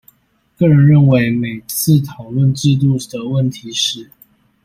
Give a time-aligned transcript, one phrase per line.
[0.57, 4.09] 個人認為每次討論制度的問題時